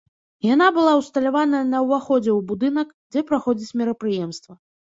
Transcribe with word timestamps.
Яна 0.53 0.69
была 0.77 0.93
ўсталяваная 1.01 1.59
на 1.75 1.83
ўваходзе 1.85 2.31
ў 2.37 2.47
будынак, 2.53 2.87
дзе 3.13 3.25
праходзіць 3.31 3.77
мерапрыемства. 3.85 4.53